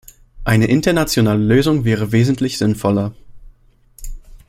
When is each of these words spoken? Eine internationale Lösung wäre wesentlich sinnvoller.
Eine 0.45 0.65
internationale 0.65 1.37
Lösung 1.43 1.85
wäre 1.85 2.11
wesentlich 2.11 2.57
sinnvoller. 2.57 3.13